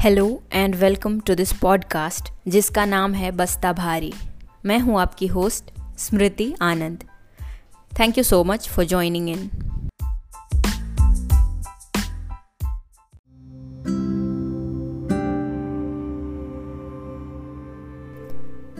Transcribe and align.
Hello 0.00 0.26
and 0.52 0.74
welcome 0.74 1.18
to 1.20 1.34
this 1.34 1.52
podcast 1.52 2.28
जिसका 2.48 2.84
नाम 2.84 3.14
है 3.14 3.30
बस्ता 3.30 3.72
भारी। 3.72 4.12
मैं 4.66 4.78
हूँ 4.78 5.00
आपकी 5.00 5.26
host 5.26 5.70
Smriti 5.98 6.54
Anand. 6.62 7.02
Thank 7.92 8.18
you 8.18 8.24
so 8.24 8.42
much 8.44 8.68
for 8.68 8.84
joining 8.84 9.28
in 9.28 9.50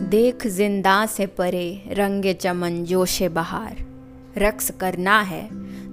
देख 0.09 0.47
ज़िंदा 0.47 1.05
से 1.05 1.25
परे, 1.25 1.83
रंगे 1.91 2.33
चमन 2.33 2.83
जोशे 2.83 3.29
बहार। 3.29 3.85
रक्स 4.37 4.71
करना 4.71 5.19
है 5.21 5.47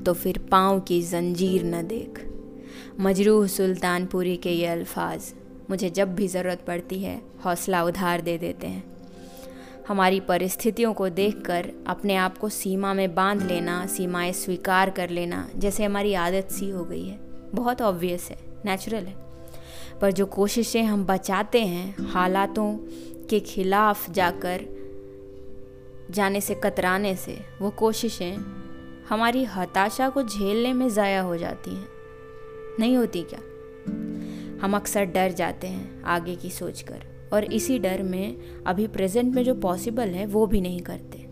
तो 0.05 0.15
फिर 0.15 0.39
पाँव 0.51 0.81
की 0.81 1.03
जंजीर 1.03 1.65
न 1.65 1.87
देख। 1.87 2.27
मजरूह 3.01 3.47
सुल्तानपुरी 3.47 4.37
के 4.37 4.51
ये 4.51 4.67
अल्फाज, 4.67 5.35
मुझे 5.71 5.91
जब 5.91 6.15
भी 6.15 6.29
ज़रूरत 6.29 6.65
पड़ती 6.67 6.99
है, 6.99 7.23
हौसला 7.45 7.85
उधार 7.85 8.21
दे 8.21 8.39
देते 8.39 8.67
हैं। 8.67 8.97
हमारी 9.89 10.21
परिस्थितियों 10.21 10.95
को 10.95 11.09
देखकर, 11.09 11.71
अपने 11.87 12.17
आप 12.17 12.39
को 12.39 12.49
सीमा 12.49 12.95
में 12.95 13.15
बाँध 13.15 13.43
लेना, 13.43 13.87
सीमाएँ 13.87 14.33
स्वीकार 14.33 14.91
कर 14.91 15.11
लेना, 15.11 15.49
जैसे 15.57 15.85
हमारी 15.85 16.15
आदत 16.15 16.49
सी 16.51 16.71
हो 16.71 16.85
गई 16.85 17.05
है। 17.05 17.19
बहुत 17.55 17.83
ऑब्वियस 17.83 18.29
है 18.31 18.39
नेचुरल 18.65 19.05
है। 19.05 19.15
पर 20.01 20.13
जो 20.13 20.27
कोशिशें 20.27 20.83
हम 20.83 21.05
बचाते 21.05 21.61
हैं, 21.61 22.07
हालातों 22.07 22.75
के 23.31 23.41
खिलाफ 23.41 24.11
जाकर, 24.11 24.61
जाने 26.11 26.41
से, 26.41 26.55
कतराने 26.55 27.17
से, 27.17 27.39
वो 27.63 27.71
कोशिशें 27.71 28.33
हमारी 29.09 29.45
हताशा 29.45 30.09
को 30.09 30.23
झेलने 30.23 30.73
में 30.73 30.89
ज़ाया 30.89 31.23
हो 31.23 31.37
जाती 31.37 31.71
हैं। 31.71 31.96
नहीं 32.81 32.97
होती 32.97 33.23
क्या? 33.23 33.41
हम 34.63 34.77
अक्सर 34.77 35.05
डर 35.05 35.33
जाते 35.33 35.67
हैं 35.67 36.03
आगे 36.05 36.35
की 36.37 36.51
सोचकर, 36.51 37.03
और 37.33 37.45
इसी 37.45 37.79
डर 37.79 38.03
में 38.03 38.37
अभी 38.67 38.87
प्रेजेंट 38.87 39.35
में 39.35 39.43
जो 39.45 39.55
पॉसिबल 39.55 40.09
है 40.09 40.27
वो 40.27 40.47
भी 40.47 40.61
नहीं 40.61 40.81
करते। 40.81 41.25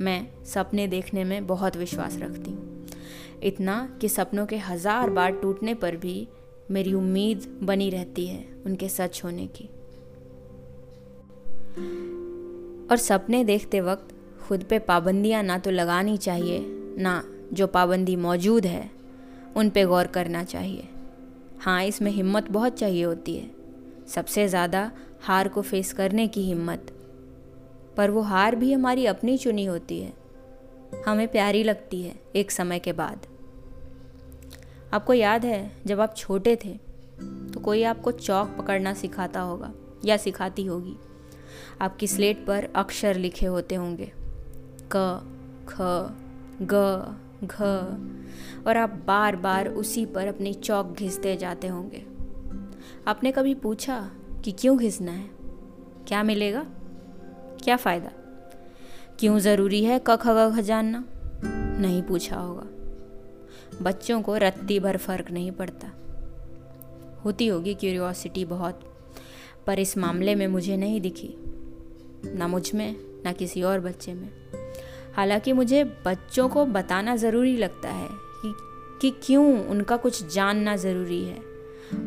मैं 0.00 0.44
सपने 0.44 0.86
देखने 0.86 1.24
में 1.24 1.46
बहुत 1.46 1.76
विश्वास 1.76 2.18
रखती 2.18 2.50
हूँ। 2.50 2.86
इतना 3.42 3.76
कि 4.00 4.08
सपनों 4.08 4.46
के 4.46 4.56
हज़ार 4.58 5.10
बार 5.10 5.32
टूटने 5.32 5.74
पर 5.74 5.96
भी 5.96 6.28
मेरी 6.70 6.92
उम्मीद 6.92 7.46
बनी 7.62 7.88
रहती 7.90 8.26
है 8.26 8.44
उनके 8.66 8.88
सच 8.88 9.20
होने 9.24 9.46
की। 9.46 9.64
और 12.86 12.96
सपने 12.96 13.42
देखते 13.44 13.80
वक्त 13.80 14.14
खुद 14.40 14.62
पे 14.62 14.78
पाबंदियाँ 14.78 15.42
ना 15.42 15.58
तो 15.58 15.70
लगानी 15.70 16.16
चाहिए, 16.16 16.60
ना 16.98 17.22
जो 17.52 17.66
पाबंदी 17.66 18.16
मौजूद 18.16 18.66
है 18.66 18.90
उन 19.56 19.70
पे 19.70 19.84
गौर 19.84 20.06
करना 20.06 20.44
चाहिए। 20.44 20.88
हाँ 21.60 21.82
इसमें 21.84 22.10
हिम्मत 22.10 22.50
बहुत 22.50 22.78
चाहिए 22.78 23.04
होती 23.04 23.36
है। 23.36 23.50
सबसे 24.08 24.48
ज़्यादा 24.48 24.90
हार 25.22 25.48
को 25.48 25.62
फेस 25.62 25.92
करने 25.92 26.26
की 26.28 26.42
हिम्मत। 26.42 26.92
पर 27.96 28.10
वो 28.10 28.20
हार 28.20 28.54
भी 28.56 28.72
हमारी 28.72 29.06
अपनी 29.06 29.36
चुनी 29.38 29.64
होती 29.64 30.00
है। 30.00 30.12
हमें 31.06 31.26
प्यारी 31.28 31.62
लगती 31.62 32.02
है 32.02 32.14
एक 32.36 32.50
समय 32.50 32.78
के 32.78 32.92
बाद। 32.92 33.26
आपको 34.92 35.14
याद 35.14 35.44
है, 35.44 35.70
जब 35.86 36.00
आप 36.00 36.14
छोटे 36.16 36.56
थे 36.56 36.72
तो 37.52 37.60
कोई 37.60 37.82
आपको 37.82 38.10
चौक 38.12 38.56
पकड़ना 38.58 38.94
सिखाता 38.94 39.40
होगा 39.40 39.72
या 40.04 40.16
सिखाती 40.16 40.64
होगी। 40.64 40.96
आपकी 41.80 42.06
स्लेट 42.06 42.44
पर 42.46 42.68
अक्षर 42.76 43.16
लिखे 43.16 43.46
होते 43.46 43.74
होंगे। 43.74 44.12
क, 44.92 45.20
ख, 45.68 45.76
ग 46.62 47.14
घ। 47.44 47.62
और 48.66 48.76
आप 48.76 49.02
बार 49.06 49.36
बार 49.36 49.68
उसी 49.68 50.06
पर 50.06 50.26
अपनी 50.26 50.54
चौक 50.54 50.86
घिसते 50.86 51.36
जाते 51.36 51.66
होंगे। 51.66 52.06
आपने 53.06 53.32
कभी 53.32 53.54
पूछा 53.54 54.10
कि 54.44 54.52
क्यों 54.52 54.78
घिसना 54.78 55.12
है? 55.12 55.30
क्या 56.08 56.22
मिलेगा? 56.22 56.66
क्या 57.64 57.76
फ़ायदा? 57.76 58.10
क्यों 59.18 59.38
ज़रूरी 59.38 59.84
है 59.84 60.00
क 60.06 60.16
ख 60.16 60.60
जानना? 60.60 61.04
नहीं 61.80 62.02
पूछा 62.02 62.36
होगा। 62.36 62.66
बच्चों 63.82 64.22
को 64.22 64.36
रत्ती 64.36 64.80
भर 64.80 64.96
फ़र्क 64.96 65.30
नहीं 65.30 65.50
पड़ता। 65.50 65.88
होती 67.24 67.46
होगी 67.46 67.74
क्यूरियोसिटी 67.74 68.44
बहुत, 68.44 68.80
पर 69.66 69.78
इस 69.78 69.98
मामले 69.98 70.34
में 70.34 70.46
मुझे 70.46 70.76
नहीं 70.76 71.00
दिखी। 71.00 71.34
ना 72.34 72.48
मुझमें, 72.48 72.96
ना 73.24 73.32
किसी 73.32 73.62
और 73.62 73.80
बच्चे 73.80 74.14
में। 74.14 74.28
हालाँकि 75.18 75.52
मुझे 75.52 75.84
बच्चों 75.84 76.48
को 76.48 76.66
बताना 76.66 77.16
ज़रूरी 77.16 77.56
लगता 77.56 77.90
है 77.90 78.08
कि, 78.12 78.54
कि 79.00 79.16
क्यों 79.22 79.66
उनका 79.66 79.96
कुछ 79.96 80.34
जानना 80.34 80.76
ज़रूरी 80.76 81.24
है। 81.24 81.38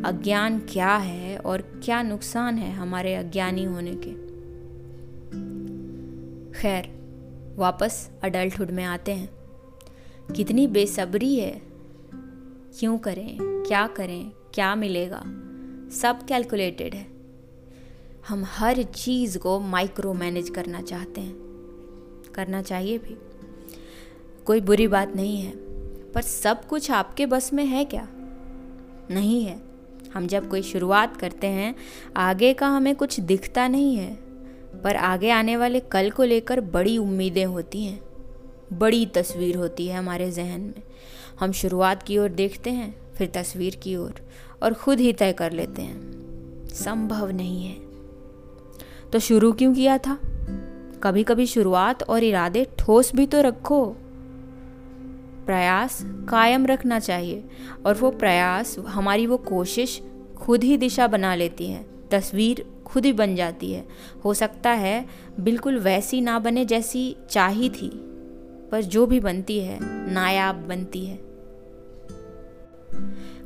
अज्ञान 0.04 0.58
क्या 0.58 0.96
है 0.96 1.38
और 1.38 1.60
क्या 1.60 2.02
नुकसान 2.02 2.58
है 2.58 2.72
हमारे 2.72 3.14
अज्ञानी 3.14 3.64
होने 3.64 3.94
के? 3.94 4.10
खैर 6.60 6.90
वापस 7.56 8.10
अडल्टहुड 8.24 8.70
में 8.70 8.84
आते 8.84 9.12
हैं। 9.12 9.30
कितनी 10.36 10.66
बेसब्री 10.66 11.36
है। 11.36 11.62
क्यों 12.78 12.98
करें 12.98 13.38
क्या 13.40 13.86
करें 13.86 14.32
क्या 14.54 14.74
मिलेगा? 14.74 15.22
सब 15.90 16.26
कैलकुलेटेड 16.28 16.94
है। 16.94 17.06
हम 18.28 18.44
हर 18.46 18.82
चीज़ 18.82 19.38
को 19.38 19.60
माइक्रो 19.60 20.14
मैनेज 20.14 20.50
करना 20.50 20.80
चाहते 20.80 21.20
हैं। 21.20 21.41
करना 22.34 22.62
चाहिए 22.62 22.98
भी। 22.98 23.16
कोई 24.44 24.60
बुरी 24.60 24.86
बात 24.86 25.16
नहीं 25.16 25.40
है 25.40 25.52
पर 26.12 26.22
सब 26.22 26.66
कुछ 26.66 26.90
आपके 26.90 27.26
बस 27.26 27.52
में 27.52 27.64
है 27.64 27.84
क्या? 27.84 28.08
नहीं 29.10 29.44
है। 29.44 29.60
हम 30.14 30.26
जब 30.26 30.48
कोई 30.48 30.62
शुरुआत 30.62 31.16
करते 31.16 31.46
हैं 31.46 31.74
आगे 32.16 32.54
का 32.54 32.68
हमें 32.68 32.94
कुछ 32.94 33.20
दिखता 33.20 33.68
नहीं 33.68 33.96
है 33.96 34.14
पर 34.82 34.96
आगे 34.96 35.30
आने 35.30 35.56
वाले 35.56 35.80
कल 35.80 36.10
को 36.10 36.22
लेकर 36.22 36.60
बड़ी 36.60 36.98
उम्मीदें 36.98 37.44
होती 37.44 37.84
हैं 37.84 38.00
बड़ी 38.72 39.06
तस्वीर 39.06 39.56
होती 39.56 39.86
है 39.86 39.98
हमारे 39.98 40.30
जहन 40.30 40.60
में। 40.60 40.82
हम 41.40 41.52
शुरुआत 41.52 42.02
की 42.02 42.18
ओर 42.18 42.28
देखते 42.28 42.70
हैं 42.70 42.94
फिर 43.14 43.30
तस्वीर 43.34 43.76
की 43.76 43.96
ओर 43.96 44.14
और, 44.62 44.74
खुद 44.74 45.00
ही 45.00 45.12
तय 45.12 45.32
कर 45.32 45.52
लेते 45.52 45.82
हैं। 45.82 46.68
संभव 46.68 47.30
नहीं 47.30 47.66
है। 47.66 47.76
तो 49.10 49.18
शुरू 49.18 49.52
क्यों 49.52 49.74
किया 49.74 49.98
था? 49.98 50.18
कभी 51.02 51.22
कभी 51.22 51.46
शुरुआत 51.46 52.02
और 52.02 52.24
इरादे 52.24 52.66
ठोस 52.78 53.14
भी 53.14 53.26
तो 53.26 53.40
रखो। 53.40 53.84
प्रयास 55.46 55.98
कायम 56.28 56.66
रखना 56.66 56.98
चाहिए 56.98 57.44
और 57.86 57.94
वो 57.94 58.10
प्रयास, 58.10 58.78
हमारी 58.78 59.26
वो 59.26 59.36
कोशिश 59.36 60.00
खुद 60.36 60.64
ही 60.64 60.76
दिशा 60.76 61.06
बना 61.06 61.34
लेती 61.34 61.66
है, 61.66 61.84
तस्वीर 62.10 62.64
खुद 62.86 63.04
ही 63.04 63.12
बन 63.12 63.34
जाती 63.36 63.72
है। 63.72 63.86
हो 64.24 64.34
सकता 64.34 64.70
है 64.70 65.06
बिल्कुल 65.40 65.78
वैसी 65.78 66.20
ना 66.20 66.38
बने 66.38 66.64
जैसी 66.64 67.16
चाही 67.30 67.70
थी, 67.70 67.90
पर 68.72 68.82
जो 68.82 69.06
भी 69.06 69.20
बनती 69.20 69.58
है, 69.60 69.78
नायाब 70.12 70.54
बनती 70.54 71.04
है। 71.06 71.18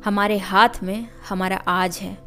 हमारे 0.04 0.38
हाथ 0.38 0.82
में 0.82 1.06
हमारा 1.28 1.56
आज 1.56 1.96
है। 1.96 2.25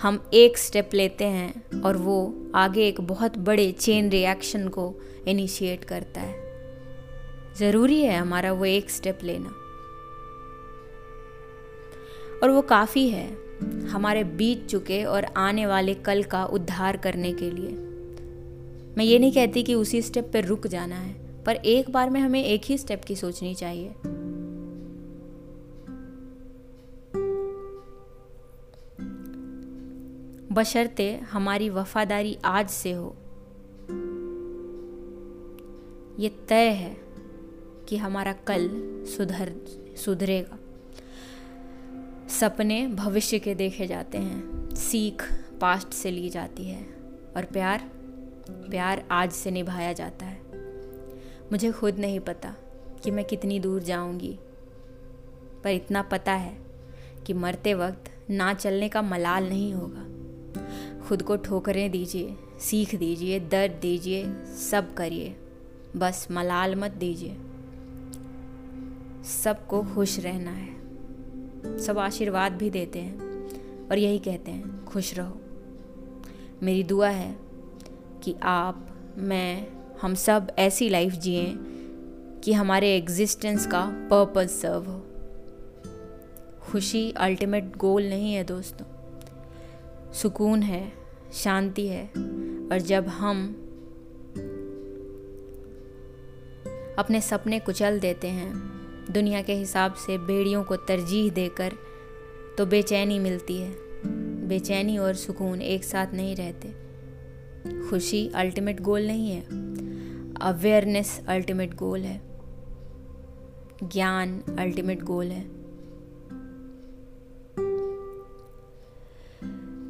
हम 0.00 0.30
एक 0.34 0.58
स्टेप 0.58 0.90
लेते 0.94 1.24
हैं 1.24 1.80
और 1.80 1.96
वो 1.96 2.46
आगे 2.54 2.88
एक 2.88 3.00
बहुत 3.00 3.38
बड़े 3.38 3.72
चेन 3.72 4.10
रिएक्शन 4.10 4.68
को 4.68 4.94
इनिशिएट 5.28 5.84
करता 5.84 6.20
है। 6.20 6.44
ज़रूरी 7.58 8.02
है 8.02 8.18
हमारा 8.18 8.52
वो 8.52 8.64
एक 8.64 8.90
स्टेप 8.90 9.18
लेना। 9.22 9.48
और 12.42 12.50
वो 12.50 12.62
काफ़ी 12.62 13.08
है 13.08 13.36
हमारे 13.88 14.24
बीत 14.24 14.66
चुके 14.66 15.04
और 15.04 15.24
आने 15.24 15.66
वाले 15.66 15.94
कल 15.94 16.22
का 16.22 16.44
उद्धार 16.44 16.96
करने 16.96 17.32
के 17.32 17.50
लिए। 17.50 17.70
मैं 18.98 19.04
ये 19.04 19.18
नहीं 19.18 19.32
कहती 19.32 19.62
कि 19.62 19.74
उसी 19.74 20.02
स्टेप 20.02 20.30
पर 20.32 20.44
रुक 20.44 20.66
जाना 20.66 20.96
है, 20.96 21.42
पर 21.44 21.56
एक 21.56 21.90
बार 21.90 22.10
में 22.10 22.20
हमें 22.20 22.44
एक 22.44 22.62
ही 22.64 22.78
स्टेप 22.78 23.04
की 23.04 23.16
सोचनी 23.16 23.54
चाहिए। 23.54 23.94
बशर्ते 30.54 31.16
हमारी 31.16 31.68
वफादारी 31.70 32.38
आज 32.44 32.68
से 32.70 32.92
हो। 32.92 33.16
ये 36.18 36.28
तय 36.48 36.68
है 36.68 36.96
कि 37.88 37.96
हमारा 37.96 38.32
कल 38.32 38.68
सुधर, 39.16 39.52
सुधरेगा। 39.96 40.58
सपने 42.28 42.86
भविष्य 42.86 43.38
के 43.38 43.54
देखे 43.54 43.86
जाते 43.86 44.18
हैं, 44.18 44.74
सीख 44.74 45.32
पास्ट 45.60 45.88
से 45.88 46.10
ली 46.10 46.30
जाती 46.30 46.64
है, 46.64 46.84
और 47.36 47.44
प्यार 47.44 47.90
प्यार 48.50 49.04
आज 49.10 49.32
से 49.32 49.50
निभाया 49.50 49.92
जाता 49.92 50.26
है। 50.26 50.40
मुझे 51.52 51.72
खुद 51.72 51.98
नहीं 51.98 52.20
पता 52.20 52.54
कि 53.04 53.10
मैं 53.10 53.24
कितनी 53.24 53.60
दूर 53.60 53.82
जाऊँगी, 53.82 54.38
पर 55.64 55.70
इतना 55.70 56.02
पता 56.02 56.32
है 56.32 56.58
कि 57.26 57.32
मरते 57.32 57.74
वक्त 57.74 58.30
ना 58.30 58.54
चलने 58.54 58.88
का 58.88 59.02
मलाल 59.02 59.48
नहीं 59.48 59.74
होगा। 59.74 60.13
खुद 61.04 61.22
को 61.22 61.36
ठोकरें 61.36 61.90
दीजिए, 61.90 62.36
सीख 62.60 62.94
दीजिए, 62.94 63.40
दर्द 63.40 63.72
दीजिए, 63.72 64.44
सब 64.44 64.94
करिए। 64.94 65.36
बस 65.96 66.28
मलाल 66.30 66.74
मत 66.76 66.90
दीजिए। 66.90 67.36
सबको 69.24 69.82
खुश 69.82 70.18
रहना 70.18 70.50
है। 70.50 70.74
सब 71.78 71.98
आशीर्वाद 71.98 72.52
भी 72.52 72.70
देते 72.70 72.98
हैं 72.98 73.18
और 73.88 73.98
यही 73.98 74.18
कहते 74.18 74.50
हैं, 74.50 74.84
खुश 74.84 75.18
रहो। 75.18 75.40
मेरी 76.62 76.82
दुआ 76.82 77.08
है 77.08 77.36
कि 78.22 78.34
आप, 78.42 78.88
मैं, 79.18 79.68
हम 80.02 80.14
सब 80.14 80.52
ऐसी 80.58 80.88
लाइफ 80.88 81.12
जिए 81.12 81.54
कि 82.44 82.52
हमारे 82.52 82.96
एग्जिस्टेंस 82.96 83.66
का 83.66 84.08
पर्पस 84.12 84.60
सर्व 84.62 84.84
हो। 84.84 85.06
खुशी 86.60 87.12
अल्टीमेट 87.12 87.76
गोल 87.76 88.02
नहीं 88.02 88.34
है 88.34 88.44
दोस्तों। 88.44 88.93
सुकून 90.14 90.62
है, 90.62 90.92
शांति 91.32 91.86
है 91.86 92.06
और 92.72 92.78
जब 92.78 93.06
हम 93.06 93.60
अपने 96.98 97.20
सपने 97.20 97.58
कुचल 97.58 98.00
देते 98.00 98.28
हैं, 98.28 98.52
दुनिया 99.10 99.42
के 99.42 99.52
हिसाब 99.52 99.94
से 99.94 100.18
बेड़ियों 100.18 100.64
को 100.64 100.76
तरजीह 100.76 101.32
देकर 101.32 101.72
तो 102.58 102.66
बेचैनी 102.66 103.18
मिलती 103.18 103.56
है। 103.56 103.74
बेचैनी 104.48 104.98
और 104.98 105.14
सुकून 105.14 105.62
एक 105.62 105.84
साथ 105.84 106.06
नहीं 106.14 106.36
रहते। 106.36 106.68
खुशी 107.88 108.30
अल्टीमेट 108.34 108.80
गोल 108.80 109.06
नहीं 109.06 109.30
है। 109.30 109.42
अवेयरनेस 110.34 111.22
अल्टीमेट 111.28 111.74
गोल 111.74 112.00
है। 112.00 112.20
ज्ञान 113.82 114.40
अल्टीमेट 114.58 115.02
गोल 115.02 115.26
है। 115.26 115.63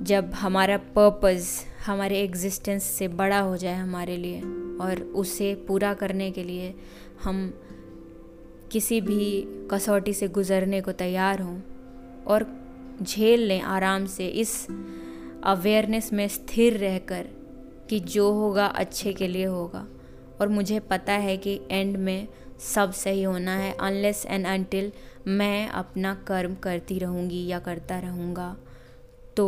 जब 0.05 0.33
हमारा 0.35 0.77
पर्पस 0.77 1.65
हमारे 1.87 2.21
एग्जिस्टेंस 2.21 2.85
से 2.85 3.09
बड़ा 3.09 3.39
हो 3.39 3.57
जाए 3.57 3.75
हमारे 3.75 4.17
लिए 4.17 4.41
और 4.81 5.01
उसे 5.15 5.55
पूरा 5.55 5.95
करने 5.95 6.31
के 6.31 6.43
लिए 6.45 6.75
हम 7.25 7.55
किसी 8.73 9.01
भी 9.01 9.45
कसौटी 9.71 10.13
से 10.13 10.29
गुज़रने 10.29 10.81
को 10.81 10.93
तैयार 10.93 11.41
हों 11.41 11.59
और 12.27 12.47
झेल 13.03 13.41
लें 13.41 13.61
आराम 13.61 14.07
से 14.07 14.27
इस 14.27 14.67
अवेयरनेस 15.45 16.13
में 16.13 16.29
स्थिर 16.29 16.77
रहकर 16.77 17.29
कि 17.91 18.01
जो 18.01 18.33
होगा 18.33 18.67
अच्छे 18.67 19.13
के 19.13 19.29
लिए 19.29 19.45
होगा। 19.45 19.87
और 20.41 20.49
मुझे 20.49 20.81
पता 20.81 21.13
है 21.13 21.37
कि 21.37 21.61
एंड 21.71 21.97
में 21.97 22.29
सब 22.75 22.93
सही 22.93 23.23
होना 23.23 23.57
है 23.57 23.77
अनलेस 23.81 24.27
एंड 24.27 24.47
अनटिल 24.47 24.93
मैं 25.27 25.69
अपना 25.69 26.15
कर्म 26.15 26.55
करती 26.55 26.99
रहूँगी 26.99 27.47
या 27.47 27.59
करता 27.59 27.99
रहूँगा। 27.99 28.57
तो 29.37 29.47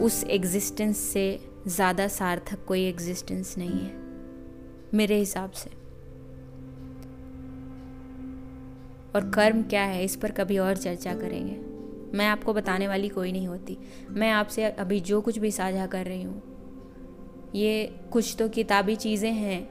उस 0.00 0.22
एग्जिस्टेंस 0.24 0.98
से 0.98 1.38
ज़्यादा 1.68 2.06
सार्थक 2.08 2.64
कोई 2.64 2.84
एग्जिस्टेंस 2.84 3.54
नहीं 3.58 3.78
है, 3.78 3.92
मेरे 4.94 5.18
हिसाब 5.18 5.50
से। 5.52 5.70
और 9.14 9.30
कर्म 9.34 9.62
क्या 9.62 9.82
है, 9.82 10.04
इस 10.04 10.16
पर 10.16 10.30
कभी 10.32 10.58
और 10.58 10.76
चर्चा 10.76 11.14
करेंगे। 11.14 11.56
मैं 12.14 12.26
आपको 12.26 12.52
बताने 12.54 12.88
वाली 12.88 13.08
कोई 13.08 13.32
नहीं 13.32 13.46
होती। 13.46 13.78
मैं 14.10 14.30
आपसे 14.32 14.64
अभी 14.64 15.00
जो 15.02 15.20
कुछ 15.20 15.38
भी 15.38 15.50
साझा 15.50 15.86
कर 15.86 16.06
रही 16.06 16.22
हूँ, 16.22 16.42
ये 17.54 17.86
कुछ 18.12 18.34
तो 18.38 18.48
किताबी 18.48 18.96
चीज़ें 18.96 19.32
हैं, 19.32 19.68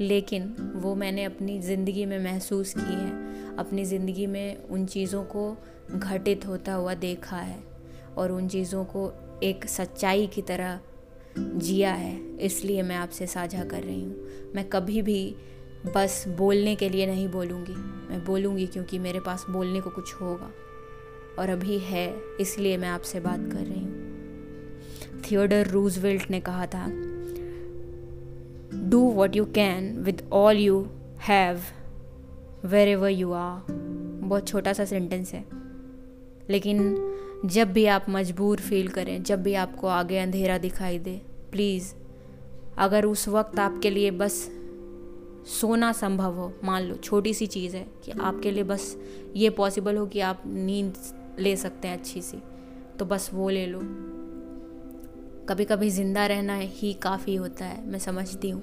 लेकिन 0.00 0.54
वो 0.76 0.94
मैंने 0.94 1.24
अपनी 1.24 1.58
ज़िंदगी 1.60 2.06
में 2.06 2.18
महसूस 2.20 2.74
की 2.74 2.92
हैं। 2.92 3.56
अपनी 3.56 3.84
ज़िंदगी 3.84 4.26
में 4.26 4.64
उन 4.64 4.86
चीज़ों 4.86 5.22
को 5.26 5.56
घटित 5.90 6.46
होता 6.46 6.74
हुआ 6.74 6.94
देखा 6.94 7.36
है। 7.36 7.71
और 8.18 8.32
उन 8.32 8.48
चीज़ों 8.48 8.84
को 8.84 9.10
एक 9.42 9.66
सच्चाई 9.68 10.26
की 10.26 10.42
तरह 10.42 10.80
जिया 11.38 11.92
है, 11.92 12.36
इसलिए 12.38 12.82
मैं 12.82 12.96
आपसे 12.96 13.26
साझा 13.26 13.64
कर 13.64 13.82
रही 13.82 14.02
हूँ। 14.02 14.52
मैं 14.54 14.68
कभी 14.68 15.02
भी 15.02 15.34
बस 15.86 16.24
बोलने 16.28 16.74
के 16.76 16.88
लिए 16.88 17.06
नहीं 17.06 17.28
बोलूँगी। 17.28 17.74
मैं 18.08 18.24
बोलूँगी 18.24 18.66
क्योंकि 18.66 18.98
मेरे 18.98 19.20
पास 19.20 19.46
बोलने 19.50 19.80
को 19.80 19.90
कुछ 19.90 20.14
होगा 20.14 20.50
और 21.38 21.50
अभी 21.50 21.78
है, 21.78 22.14
इसलिए 22.40 22.76
मैं 22.76 22.88
आपसे 22.88 23.20
बात 23.20 23.48
कर 23.52 23.58
रही 23.58 23.80
हूँ। 23.80 25.20
थियोडर 25.22 25.66
रूजवेल्ट 25.66 26.30
ने 26.30 26.40
कहा 26.40 26.66
था 26.66 26.86
do 28.90 29.00
what 29.10 29.36
you 29.36 29.44
can 29.54 29.96
with 29.98 30.22
all 30.32 30.56
you 30.56 30.86
have 31.20 31.60
wherever 32.88 33.10
you 33.10 33.32
are 33.32 33.64
बहुत 33.70 34.48
छोटा 34.48 34.72
सा 34.72 34.84
सेंटेंस 34.84 35.32
है। 35.32 35.44
लेकिन 36.50 36.78
जब 37.44 37.72
भी 37.72 37.84
आप 37.86 38.06
मजबूर 38.08 38.60
फील 38.60 38.88
करें, 38.88 39.22
जब 39.22 39.42
भी 39.42 39.54
आपको 39.54 39.86
आगे 39.86 40.18
अंधेरा 40.18 40.58
दिखाई 40.58 40.98
दे 40.98 41.20
प्लीज़ 41.52 41.92
अगर 42.78 43.04
उस 43.04 43.28
वक्त 43.28 43.58
आपके 43.58 43.90
लिए 43.90 44.10
बस 44.10 44.32
सोना 45.50 45.92
संभव 45.92 46.34
हो, 46.34 46.52
मान 46.64 46.82
लो, 46.82 46.94
छोटी 46.94 47.34
सी 47.34 47.46
चीज़ 47.46 47.76
है 47.76 47.86
कि 48.04 48.12
आपके 48.12 48.50
लिए 48.50 48.62
बस 48.62 48.96
ये 49.36 49.50
पॉसिबल 49.50 49.96
हो 49.96 50.06
कि 50.06 50.20
आप 50.20 50.42
नींद 50.46 50.94
ले 51.38 51.56
सकते 51.56 51.88
हैं 51.88 51.98
अच्छी 51.98 52.22
सी 52.22 52.38
तो 52.98 53.04
बस 53.04 53.30
वो 53.34 53.48
ले 53.48 53.66
लो। 53.66 53.80
कभी 55.48 55.64
कभी 55.64 55.90
ज़िंदा 55.90 56.26
रहना 56.26 56.56
ही 56.56 56.92
काफ़ी 56.92 57.34
होता 57.34 57.64
है, 57.64 57.86
मैं 57.88 57.98
समझती 57.98 58.50
हूँ। 58.50 58.62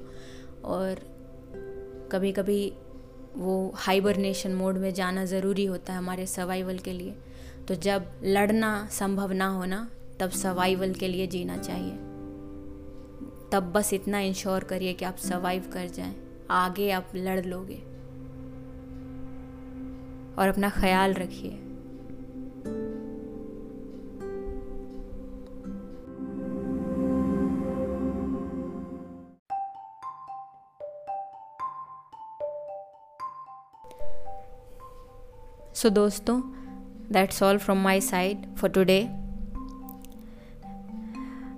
और 0.64 1.00
कभी 2.12 2.32
कभी 2.32 2.74
वो 3.38 3.72
हाइबरनेशन 3.76 4.52
मोड 4.52 4.78
में 4.78 4.94
जाना 4.94 5.26
ज़रूरी 5.26 5.66
होता 5.66 5.94
है 5.94 6.00
हमारे 6.00 6.26
सर्वाइवल 6.26 6.78
के 6.78 6.94
लिए। 6.94 7.16
तो 7.68 7.76
जब 7.76 8.12
लड़ना 8.24 8.88
संभव 8.88 9.32
ना 9.32 9.48
होना 9.48 9.90
तब 10.20 10.30
सर्वाइवल 10.30 10.94
के 10.94 11.08
लिए 11.08 11.28
जीना 11.28 11.58
चाहिए। 11.58 11.92
तब 13.52 13.72
बस 13.76 13.94
इतना 13.94 14.20
इंश्योर 14.20 14.64
करिए 14.64 14.94
कि 14.94 15.06
आप 15.06 15.16
सर्वाइव 15.16 15.70
कर 15.74 15.88
जाएँ। 15.88 16.16
आगे 16.52 16.92
आप 16.92 17.08
लड़ 17.16 17.46
लोगे। 17.46 17.84
और 20.42 20.48
अपना 20.48 20.70
ख्याल 20.70 21.14
रखिए। 21.14 21.66
सो 35.74 35.90
so, 35.90 35.96
दोस्तों 35.96 36.59
that's 37.10 37.42
all 37.42 37.58
from 37.58 37.82
my 37.82 38.00
side 38.00 38.48
for 38.56 38.70
today. 38.70 39.12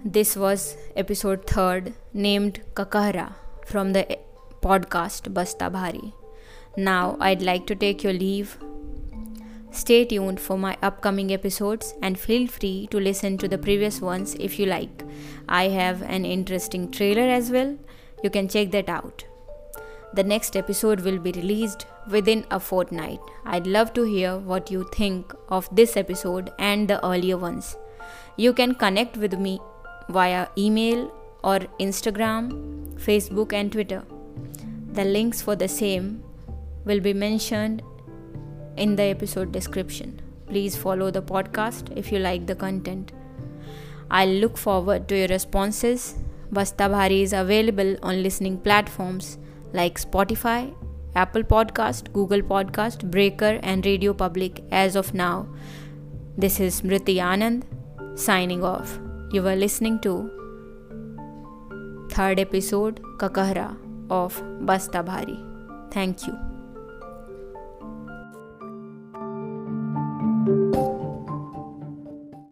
This 0.03 0.35
was 0.35 0.77
episode 0.95 1.45
3rd 1.45 1.93
named 2.13 2.61
Kakahra 2.73 3.35
from 3.65 3.93
the 3.93 4.17
podcast 4.61 5.33
Basta 5.33 5.69
Bhari. 5.69 6.13
Now 6.77 7.17
I'd 7.19 7.41
like 7.41 7.67
to 7.67 7.75
take 7.75 8.03
your 8.03 8.13
leave. 8.13 8.57
Stay 9.71 10.03
tuned 10.05 10.39
for 10.39 10.57
my 10.57 10.77
upcoming 10.81 11.31
episodes 11.31 11.93
and 12.01 12.19
feel 12.19 12.47
free 12.47 12.87
to 12.91 12.99
listen 12.99 13.37
to 13.37 13.47
the 13.47 13.57
previous 13.57 14.01
ones 14.01 14.35
if 14.39 14.59
you 14.59 14.65
like. 14.65 15.03
I 15.47 15.69
have 15.69 16.01
an 16.01 16.25
interesting 16.25 16.91
trailer 16.91 17.29
as 17.29 17.51
well. 17.51 17.77
You 18.23 18.29
can 18.29 18.47
check 18.47 18.71
that 18.71 18.89
out. 18.89 19.25
The 20.13 20.23
next 20.23 20.57
episode 20.57 20.99
will 21.01 21.19
be 21.19 21.31
released 21.31 21.85
within 22.09 22.45
a 22.51 22.59
fortnight. 22.59 23.19
I'd 23.45 23.65
love 23.65 23.93
to 23.93 24.03
hear 24.03 24.37
what 24.37 24.69
you 24.69 24.85
think 24.93 25.33
of 25.47 25.73
this 25.73 25.95
episode 25.95 26.51
and 26.59 26.87
the 26.87 27.03
earlier 27.05 27.37
ones. 27.37 27.77
You 28.35 28.51
can 28.51 28.75
connect 28.75 29.15
with 29.15 29.39
me 29.39 29.61
via 30.09 30.47
email 30.57 31.13
or 31.45 31.59
Instagram, 31.79 32.99
Facebook, 32.99 33.53
and 33.53 33.71
Twitter. 33.71 34.03
The 34.91 35.05
links 35.05 35.41
for 35.41 35.55
the 35.55 35.69
same 35.69 36.23
will 36.83 36.99
be 36.99 37.13
mentioned 37.13 37.81
in 38.75 38.97
the 38.97 39.03
episode 39.03 39.53
description. 39.53 40.19
Please 40.47 40.75
follow 40.75 41.09
the 41.09 41.21
podcast 41.21 41.95
if 41.95 42.11
you 42.11 42.19
like 42.19 42.47
the 42.47 42.55
content. 42.55 43.13
I 44.09 44.25
look 44.25 44.57
forward 44.57 45.07
to 45.07 45.17
your 45.17 45.29
responses. 45.29 46.15
Basta 46.51 46.89
Bhari 46.89 47.21
is 47.21 47.31
available 47.31 47.95
on 48.03 48.21
listening 48.21 48.57
platforms 48.57 49.37
like 49.73 49.99
Spotify, 49.99 50.73
Apple 51.15 51.43
Podcast, 51.43 52.11
Google 52.13 52.41
Podcast, 52.41 53.09
Breaker, 53.09 53.59
and 53.63 53.85
Radio 53.85 54.13
Public 54.13 54.63
as 54.71 54.95
of 54.95 55.13
now. 55.13 55.47
This 56.37 56.59
is 56.59 56.81
Mriti 56.81 57.15
Anand 57.15 57.63
signing 58.17 58.63
off. 58.63 58.99
You 59.31 59.41
were 59.43 59.55
listening 59.55 59.99
to 60.01 60.29
third 62.11 62.39
episode 62.39 63.01
Kakahra 63.17 63.77
of 64.09 64.41
Basta 64.65 65.03
Bhari. 65.03 65.39
Thank 65.91 66.27
you. 66.27 66.50